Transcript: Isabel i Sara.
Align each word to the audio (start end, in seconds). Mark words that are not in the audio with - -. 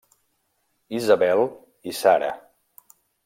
Isabel 0.99 1.39
i 1.93 1.95
Sara. 1.99 2.31